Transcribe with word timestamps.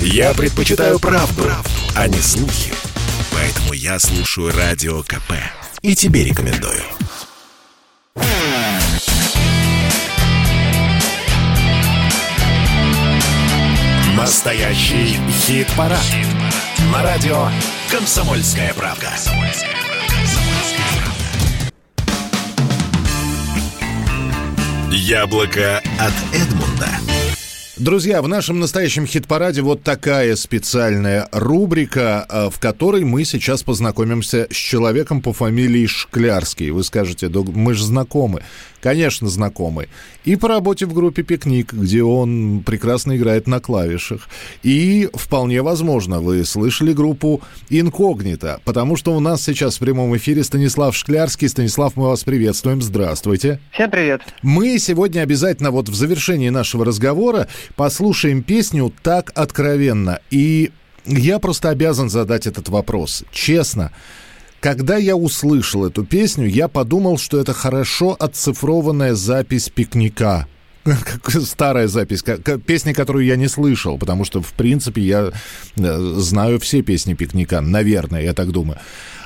Я 0.00 0.34
предпочитаю 0.34 0.98
правду, 0.98 1.42
правду, 1.42 1.70
а 1.94 2.08
не 2.08 2.18
слухи. 2.18 2.72
Поэтому 3.32 3.72
я 3.72 3.98
слушаю 3.98 4.52
Радио 4.56 5.02
КП. 5.02 5.32
И 5.82 5.94
тебе 5.94 6.24
рекомендую. 6.24 6.82
Настоящий 14.16 15.18
хит-парад. 15.46 16.00
Хит 16.00 16.26
На 16.92 17.02
радио 17.02 17.48
«Комсомольская 17.90 18.72
правда». 18.74 19.12
Яблоко 24.90 25.82
от 25.98 26.34
Эдмунда. 26.34 27.15
Друзья, 27.78 28.22
в 28.22 28.28
нашем 28.28 28.58
настоящем 28.58 29.06
хит-параде 29.06 29.60
вот 29.60 29.82
такая 29.82 30.34
специальная 30.36 31.28
рубрика, 31.30 32.24
э, 32.26 32.48
в 32.50 32.58
которой 32.58 33.04
мы 33.04 33.26
сейчас 33.26 33.62
познакомимся 33.62 34.48
с 34.50 34.56
человеком 34.56 35.20
по 35.20 35.34
фамилии 35.34 35.84
Шклярский. 35.84 36.70
Вы 36.70 36.82
скажете, 36.84 37.28
мы 37.28 37.74
же 37.74 37.84
знакомы. 37.84 38.42
Конечно, 38.80 39.28
знакомы. 39.28 39.88
И 40.26 40.34
по 40.34 40.48
работе 40.48 40.86
в 40.86 40.92
группе 40.92 41.22
«Пикник», 41.22 41.72
где 41.72 42.02
он 42.02 42.64
прекрасно 42.66 43.16
играет 43.16 43.46
на 43.46 43.60
клавишах. 43.60 44.28
И 44.64 45.08
вполне 45.14 45.62
возможно, 45.62 46.20
вы 46.20 46.44
слышали 46.44 46.92
группу 46.92 47.40
«Инкогнито», 47.70 48.60
потому 48.64 48.96
что 48.96 49.14
у 49.14 49.20
нас 49.20 49.44
сейчас 49.44 49.76
в 49.76 49.78
прямом 49.78 50.16
эфире 50.16 50.42
Станислав 50.42 50.96
Шклярский. 50.96 51.48
Станислав, 51.48 51.94
мы 51.94 52.08
вас 52.08 52.24
приветствуем. 52.24 52.82
Здравствуйте. 52.82 53.60
Всем 53.70 53.88
привет. 53.88 54.20
Мы 54.42 54.80
сегодня 54.80 55.20
обязательно 55.20 55.70
вот 55.70 55.88
в 55.88 55.94
завершении 55.94 56.48
нашего 56.48 56.84
разговора 56.84 57.46
послушаем 57.76 58.42
песню 58.42 58.92
«Так 59.04 59.30
откровенно». 59.36 60.18
И 60.32 60.72
я 61.04 61.38
просто 61.38 61.68
обязан 61.68 62.10
задать 62.10 62.48
этот 62.48 62.68
вопрос. 62.68 63.22
Честно, 63.30 63.92
когда 64.66 64.96
я 64.96 65.14
услышал 65.14 65.86
эту 65.86 66.04
песню, 66.04 66.48
я 66.48 66.66
подумал, 66.66 67.18
что 67.18 67.38
это 67.38 67.52
хорошо 67.52 68.16
отцифрованная 68.18 69.14
запись 69.14 69.68
пикника. 69.68 70.48
Старая 71.44 71.88
запись, 71.88 72.24
песни, 72.66 72.92
которую 72.92 73.24
я 73.24 73.36
не 73.36 73.48
слышал, 73.48 73.98
потому 73.98 74.24
что, 74.24 74.42
в 74.42 74.52
принципе, 74.52 75.02
я 75.02 75.30
э, 75.76 75.96
знаю 76.16 76.58
все 76.60 76.82
песни 76.82 77.14
пикника, 77.14 77.60
наверное, 77.60 78.22
я 78.22 78.32
так 78.32 78.50
думаю. 78.52 78.78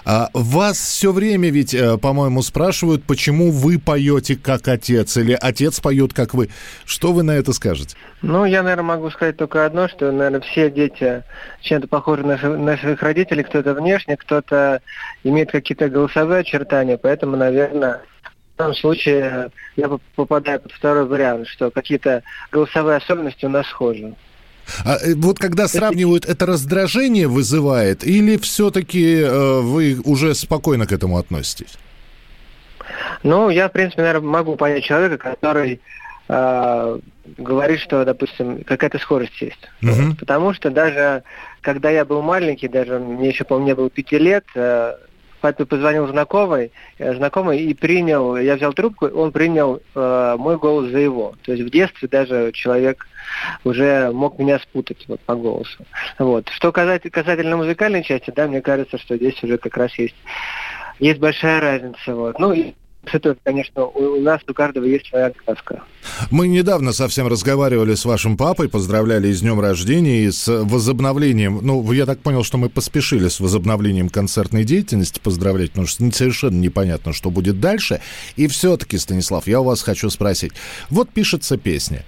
А 0.04 0.28
вас 0.32 0.78
все 0.78 1.12
время 1.12 1.50
ведь, 1.50 1.74
э, 1.74 1.98
по-моему, 1.98 2.42
спрашивают, 2.42 3.04
почему 3.04 3.50
вы 3.50 3.78
поете 3.78 4.36
как 4.36 4.66
отец, 4.68 5.16
или 5.16 5.36
отец 5.38 5.80
поет 5.80 6.12
как 6.12 6.34
вы. 6.34 6.48
Что 6.84 7.12
вы 7.12 7.22
на 7.22 7.32
это 7.32 7.52
скажете? 7.52 7.96
Ну, 8.22 8.44
я, 8.44 8.62
наверное, 8.62 8.84
могу 8.84 9.10
сказать 9.10 9.36
только 9.36 9.66
одно, 9.66 9.88
что, 9.88 10.10
наверное, 10.10 10.40
все 10.40 10.70
дети 10.70 11.22
чем-то 11.60 11.88
похожи 11.88 12.24
на, 12.24 12.36
на 12.36 12.76
своих 12.78 13.02
родителей, 13.02 13.44
кто-то 13.44 13.74
внешне, 13.74 14.16
кто-то 14.16 14.80
имеет 15.24 15.50
какие-то 15.50 15.88
голосовые 15.88 16.40
очертания, 16.40 16.96
поэтому, 16.96 17.36
наверное, 17.36 18.00
данном 18.60 18.76
случае 18.76 19.50
я 19.76 19.90
попадаю 20.14 20.60
под 20.60 20.72
второй 20.72 21.06
вариант, 21.06 21.48
что 21.48 21.70
какие-то 21.70 22.22
голосовые 22.52 22.98
особенности 22.98 23.46
у 23.46 23.48
нас 23.48 23.66
схожи. 23.66 24.14
А, 24.84 24.96
э, 24.96 25.14
вот 25.14 25.38
когда 25.38 25.66
сравнивают, 25.66 26.26
это 26.26 26.46
раздражение 26.46 27.26
вызывает, 27.26 28.04
или 28.04 28.36
все-таки 28.36 29.20
э, 29.20 29.60
вы 29.60 30.00
уже 30.04 30.34
спокойно 30.34 30.86
к 30.86 30.92
этому 30.92 31.18
относитесь? 31.18 31.76
Ну, 33.22 33.50
я, 33.50 33.68
в 33.68 33.72
принципе, 33.72 34.02
наверное, 34.02 34.28
могу 34.28 34.56
понять 34.56 34.84
человека, 34.84 35.18
который 35.18 35.80
э, 36.28 36.98
говорит, 37.38 37.80
что, 37.80 38.04
допустим, 38.04 38.62
какая-то 38.64 38.98
скорость 38.98 39.40
есть. 39.40 39.68
Вот, 39.80 40.18
потому 40.18 40.52
что 40.54 40.70
даже 40.70 41.22
когда 41.60 41.90
я 41.90 42.04
был 42.04 42.22
маленький, 42.22 42.68
даже 42.68 42.98
мне 42.98 43.28
еще, 43.28 43.44
по-моему, 43.44 43.66
не 43.66 43.74
было 43.74 43.90
пяти 43.90 44.18
лет, 44.18 44.44
э, 44.54 44.94
папе 45.40 45.64
позвонил 45.64 46.06
знакомый, 46.06 46.72
э, 46.98 47.14
знакомый 47.14 47.60
и 47.60 47.74
принял, 47.74 48.36
я 48.36 48.56
взял 48.56 48.72
трубку, 48.72 49.06
он 49.06 49.32
принял 49.32 49.80
э, 49.94 50.36
мой 50.38 50.56
голос 50.58 50.90
за 50.90 50.98
его. 50.98 51.34
То 51.42 51.52
есть 51.52 51.64
в 51.64 51.70
детстве 51.70 52.08
даже 52.08 52.52
человек 52.52 53.06
уже 53.64 54.10
мог 54.12 54.38
меня 54.38 54.58
спутать 54.58 55.04
вот 55.08 55.20
по 55.20 55.34
голосу. 55.34 55.84
Вот. 56.18 56.48
Что 56.50 56.72
касательно, 56.72 57.10
касательно 57.10 57.56
музыкальной 57.56 58.02
части, 58.02 58.32
да, 58.34 58.46
мне 58.46 58.60
кажется, 58.60 58.98
что 58.98 59.16
здесь 59.16 59.42
уже 59.42 59.58
как 59.58 59.76
раз 59.76 59.94
есть 59.98 60.16
есть 61.00 61.18
большая 61.18 61.60
разница. 61.60 62.14
Вот. 62.14 62.38
Ну, 62.38 62.52
и 62.52 62.74
конечно, 63.42 63.86
у 63.86 64.20
нас 64.20 64.40
у 64.46 64.54
каждого 64.54 64.84
есть 64.84 65.06
своя 65.08 65.32
сказка. 65.42 65.82
Мы 66.30 66.48
недавно 66.48 66.92
совсем 66.92 67.26
разговаривали 67.26 67.94
с 67.94 68.04
вашим 68.04 68.36
папой, 68.36 68.68
поздравляли 68.68 69.32
с 69.32 69.40
днем 69.40 69.58
рождения 69.58 70.24
и 70.24 70.30
с 70.30 70.46
возобновлением. 70.64 71.60
Ну, 71.62 71.90
я 71.92 72.04
так 72.04 72.20
понял, 72.20 72.44
что 72.44 72.58
мы 72.58 72.68
поспешили 72.68 73.28
с 73.28 73.40
возобновлением 73.40 74.08
концертной 74.08 74.64
деятельности 74.64 75.18
поздравлять, 75.18 75.70
потому 75.70 75.86
что 75.86 76.10
совершенно 76.12 76.58
непонятно, 76.58 77.12
что 77.12 77.30
будет 77.30 77.60
дальше. 77.60 78.00
И 78.36 78.46
все-таки, 78.48 78.98
Станислав, 78.98 79.46
я 79.46 79.60
у 79.60 79.64
вас 79.64 79.82
хочу 79.82 80.10
спросить. 80.10 80.52
Вот 80.90 81.10
пишется 81.10 81.56
песня, 81.56 82.04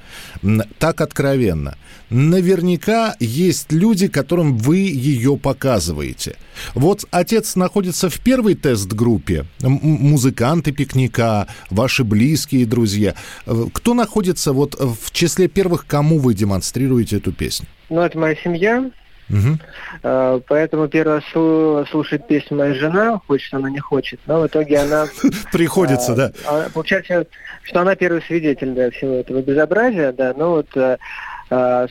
так 0.79 1.01
откровенно. 1.01 1.77
Наверняка 2.13 3.17
есть 3.21 3.73
люди, 3.73 4.07
которым 4.07 4.59
вы 4.59 4.77
ее 4.77 5.39
показываете. 5.39 6.37
Вот 6.75 7.07
отец 7.11 7.57
находится 7.57 8.11
в 8.11 8.21
первой 8.21 8.55
тест-группе, 8.55 9.47
музыканты, 9.63 10.73
пикника, 10.73 11.47
ваши 11.71 12.05
близкие 12.05 12.67
друзья. 12.67 13.15
Э, 13.47 13.65
кто 13.73 13.95
находится 13.95 14.53
вот 14.53 14.75
в 14.79 15.11
числе 15.11 15.49
первых, 15.49 15.87
кому 15.87 16.19
вы 16.19 16.35
демонстрируете 16.35 17.17
эту 17.17 17.33
песню? 17.33 17.67
Ну, 17.89 18.03
это 18.03 18.19
моя 18.19 18.37
семья. 18.37 18.91
Угу. 19.31 20.43
Поэтому 20.49 20.89
первый 20.89 21.21
раз 21.21 21.89
слушает 21.89 22.27
песню 22.27 22.59
моя 22.59 22.75
жена, 22.75 23.19
хочет 23.27 23.55
она, 23.55 23.71
не 23.71 23.79
хочет, 23.79 24.21
но 24.27 24.41
в 24.43 24.47
итоге 24.47 24.79
она... 24.81 25.07
Приходится, 25.53 26.15
да. 26.15 26.33
А, 26.47 26.69
получается, 26.69 27.27
что 27.63 27.81
она 27.81 27.95
первый 27.95 28.21
свидетель 28.23 28.73
да, 28.75 28.91
всего 28.91 29.15
этого 29.15 29.41
безобразия, 29.41 30.13
да, 30.13 30.35
ну 30.37 30.51
вот 30.51 30.77
э, 30.77 30.99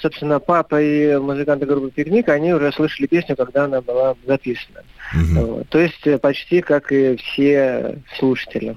собственно, 0.01 0.39
папа 0.39 0.81
и 0.81 1.17
музыканты 1.17 1.66
группы 1.66 1.91
«Пикник», 1.91 2.29
они 2.29 2.53
уже 2.53 2.72
слышали 2.72 3.07
песню, 3.07 3.35
когда 3.35 3.66
она 3.66 3.81
была 3.81 4.16
записана. 4.25 4.83
Угу. 5.13 5.66
То 5.69 5.79
есть 5.79 6.05
э, 6.05 6.17
почти 6.17 6.61
как 6.61 6.91
и 6.91 7.16
все 7.17 7.97
слушатели. 8.17 8.75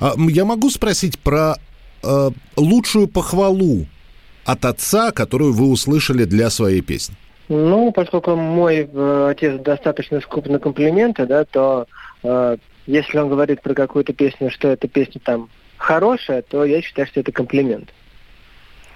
А, 0.00 0.12
я 0.16 0.44
могу 0.44 0.70
спросить 0.70 1.18
про 1.18 1.56
э, 2.02 2.30
лучшую 2.56 3.08
похвалу 3.08 3.86
от 4.44 4.64
отца, 4.64 5.12
которую 5.12 5.52
вы 5.52 5.68
услышали 5.68 6.24
для 6.24 6.50
своей 6.50 6.82
песни? 6.82 7.16
Ну, 7.48 7.92
поскольку 7.92 8.36
мой 8.36 8.88
э, 8.92 9.28
отец 9.30 9.60
достаточно 9.60 10.20
скуп 10.20 10.46
на 10.46 10.58
комплименты, 10.58 11.26
да, 11.26 11.44
то 11.44 11.86
э, 12.22 12.56
если 12.86 13.18
он 13.18 13.28
говорит 13.28 13.62
про 13.62 13.74
какую-то 13.74 14.12
песню, 14.12 14.50
что 14.50 14.68
эта 14.68 14.88
песня 14.88 15.20
там 15.24 15.48
хорошая, 15.76 16.42
то 16.42 16.64
я 16.64 16.80
считаю, 16.80 17.06
что 17.08 17.20
это 17.20 17.32
комплимент. 17.32 17.90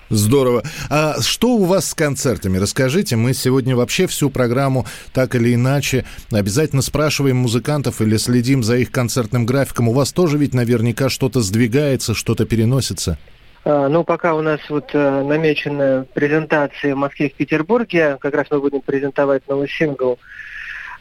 Здорово. 0.09 0.63
А 0.89 1.21
что 1.21 1.57
у 1.57 1.65
вас 1.65 1.91
с 1.91 1.95
концертами? 1.95 2.59
Расскажите. 2.59 3.17
Мы 3.17 3.35
сегодня 3.35 3.75
вообще 3.75 4.07
всю 4.07 4.31
программу 4.31 4.87
так 5.13 5.35
или 5.35 5.55
иначе 5.55 6.05
обязательно 6.31 6.83
спрашиваем 6.83 7.39
музыкантов 7.39 8.01
или 8.01 8.17
следим 8.17 8.63
за 8.63 8.77
их 8.77 8.93
концертным 8.93 9.47
графиком. 9.47 9.89
У 9.89 9.93
вас 9.93 10.13
тоже 10.13 10.39
ведь 10.39 10.55
наверняка 10.55 11.09
что-то 11.09 11.41
сдвигается, 11.41 12.15
что-то 12.15 12.47
переносится. 12.47 13.19
А, 13.65 13.89
ну, 13.89 14.05
пока 14.05 14.35
у 14.35 14.43
нас 14.43 14.61
вот 14.69 14.91
э, 14.93 15.23
намечены 15.25 16.05
презентации 16.15 16.93
в 16.93 16.97
Москве 16.97 17.27
и 17.27 17.31
в 17.33 17.35
Петербурге. 17.35 18.17
Как 18.21 18.33
раз 18.33 18.47
мы 18.51 18.61
будем 18.61 18.81
презентовать 18.81 19.43
новый 19.49 19.69
сингл 19.69 20.21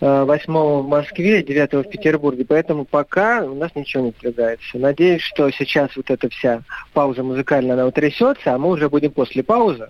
8 0.02 0.54
в 0.54 0.88
Москве, 0.88 1.44
9 1.44 1.74
в 1.74 1.90
Петербурге. 1.90 2.46
Поэтому 2.48 2.86
пока 2.86 3.44
у 3.44 3.56
нас 3.56 3.72
ничего 3.76 4.06
не 4.06 4.12
сдвигается. 4.12 4.78
Надеюсь, 4.78 5.22
что 5.22 5.50
сейчас 5.52 5.96
вот 5.96 6.10
эта 6.10 6.30
вся 6.30 6.62
пауза 6.94 7.24
музыкальная, 7.24 7.74
она 7.74 7.86
утрясется, 7.86 8.54
а 8.54 8.58
мы 8.58 8.70
уже 8.70 8.90
будем 8.90 9.12
после 9.12 9.44
паузы 9.44 9.90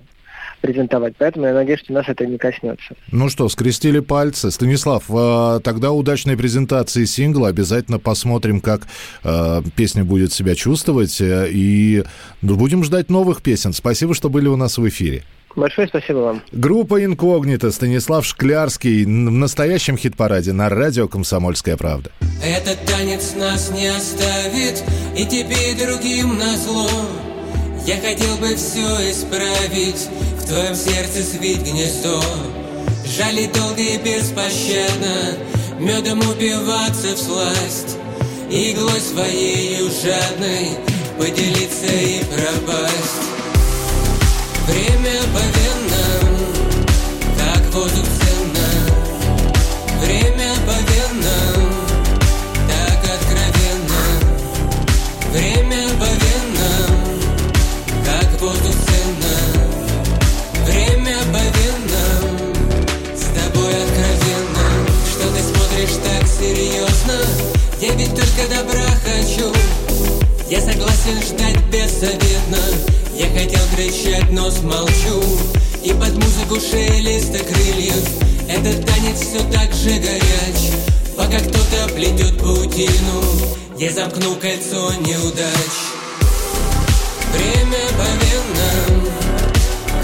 презентовать. 0.61 1.13
Поэтому 1.17 1.45
я 1.45 1.53
надеюсь, 1.53 1.79
что 1.81 1.93
нас 1.93 2.07
это 2.07 2.25
не 2.25 2.37
коснется. 2.37 2.96
Ну 3.11 3.29
что, 3.29 3.47
скрестили 3.49 3.99
пальцы. 3.99 4.52
Станислав, 4.52 5.03
а, 5.09 5.59
тогда 5.59 5.91
удачной 5.91 6.37
презентации 6.37 7.05
сингла. 7.05 7.49
Обязательно 7.49 7.99
посмотрим, 7.99 8.61
как 8.61 8.87
э, 9.23 9.61
песня 9.75 10.03
будет 10.03 10.34
себя 10.34 10.55
чувствовать. 10.55 11.22
Э, 11.22 11.47
и 11.49 12.03
будем 12.41 12.84
ждать 12.84 13.09
новых 13.09 13.41
песен. 13.41 13.73
Спасибо, 13.73 14.13
что 14.13 14.29
были 14.29 14.47
у 14.47 14.55
нас 14.55 14.78
в 14.78 14.87
эфире. 14.87 15.23
Большое 15.55 15.87
спасибо 15.87 16.17
вам. 16.17 16.41
Группа 16.52 17.03
«Инкогнито», 17.03 17.72
Станислав 17.72 18.25
Шклярский 18.25 19.05
в 19.05 19.07
настоящем 19.07 19.97
хит-параде 19.97 20.52
на 20.52 20.69
радио 20.69 21.07
«Комсомольская 21.07 21.78
правда». 21.78 22.11
Этот 22.43 22.84
танец 22.85 23.34
нас 23.35 23.72
не 23.72 23.87
оставит, 23.87 24.84
и 25.17 25.25
тебе, 25.25 25.72
и 25.72 25.85
другим 25.85 26.37
назло. 26.37 26.90
Я 27.85 27.97
хотел 27.97 28.35
бы 28.37 28.55
все 28.55 29.11
исправить, 29.11 30.09
в 30.40 30.47
твоем 30.47 30.75
сердце 30.75 31.23
свить 31.23 31.61
гнездо. 31.61 32.22
Жалить 33.17 33.53
долго 33.53 33.81
и 33.81 33.97
беспощадно, 33.97 35.37
медом 35.79 36.19
убиваться 36.19 37.16
в 37.16 37.17
сласть, 37.17 37.97
Иглой 38.49 38.99
своей 38.99 39.78
жадной 39.90 40.69
поделиться 41.17 41.87
и 41.87 42.19
пропасть. 42.25 43.24
Время 44.67 45.22
повинно, 45.32 46.06
так 47.38 47.64
воду 47.72 48.02
ценно. 48.17 48.67
Время 50.02 50.56
повинно, 50.66 51.38
так 52.67 53.02
откровенно. 53.14 54.02
Время 55.32 55.88
повинно, 56.00 56.72
как 58.06 58.41
воду 58.41 58.72
ценно. 58.88 59.35
Время 60.66 61.18
повинно, 61.32 62.06
с 63.16 63.26
тобой 63.38 63.73
откровенно. 63.84 64.66
Что 65.11 65.26
ты 65.29 65.41
смотришь 65.44 65.97
так 66.03 66.28
серьезно? 66.28 67.18
Я 67.79 67.94
ведь 67.94 68.16
только 68.16 68.50
добра 68.50 68.88
хочу. 69.03 69.53
Я 70.50 70.59
согласен 70.59 71.22
ждать 71.22 71.64
без 71.72 71.91
совета 72.00 72.24
кричать, 73.85 74.32
но 74.32 74.49
смолчу. 74.49 75.22
И 75.84 75.90
под 75.90 76.14
музыку 76.14 76.59
шелеста 76.59 77.40
крыльев. 77.40 78.03
Этот 78.47 78.85
танец 78.85 79.20
все 79.20 79.40
так 79.52 79.72
же 79.73 79.99
горяч. 79.99 80.72
Пока 81.16 81.40
кто-то 81.40 81.93
плетет 81.96 82.37
паутину 82.40 83.23
Я 83.78 83.91
замкну 83.91 84.35
кольцо 84.35 84.93
неудач. 84.99 85.76
Время 87.34 87.87
по 87.97 88.08
венам 88.26 89.08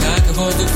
Как 0.02 0.36
воздух 0.36 0.68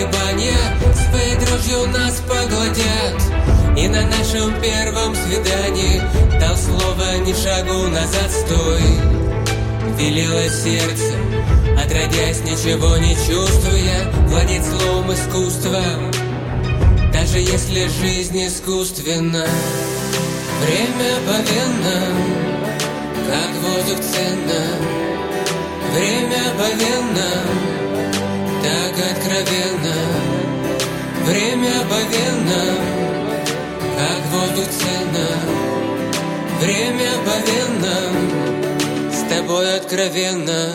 колебания 0.00 0.56
Своей 1.10 1.36
дрожью 1.36 1.86
нас 1.88 2.20
поглотят. 2.20 3.14
И 3.76 3.88
на 3.88 4.02
нашем 4.02 4.60
первом 4.60 5.14
свидании 5.14 6.00
Дал 6.38 6.56
слово 6.56 7.18
ни 7.18 7.32
шагу 7.32 7.88
назад 7.88 8.30
стой! 8.30 8.82
Велело 9.98 10.48
сердце 10.48 11.14
Отродясь 11.78 12.40
ничего 12.42 12.96
не 12.98 13.14
чувствуя. 13.14 14.10
Владеть 14.28 14.64
словом 14.64 15.12
искусства 15.12 15.82
Даже 17.12 17.38
если 17.38 17.88
жизнь 18.00 18.46
искусственна. 18.46 19.46
Время 20.62 21.14
по 21.26 21.36
венам 21.50 22.16
Как 23.28 23.54
воздух 23.62 24.00
ценно. 24.00 24.62
Время 25.92 26.42
по 26.56 26.68
венам 26.76 27.79
так 28.90 29.12
откровенно 29.12 29.94
Время 31.24 31.72
по 31.88 32.00
венам 32.12 32.78
Как 33.96 34.20
воздух 34.32 34.66
ценно. 34.70 35.28
Время 36.60 37.10
по 37.24 37.36
венам 37.48 39.12
С 39.12 39.22
тобой 39.32 39.76
откровенно 39.76 40.74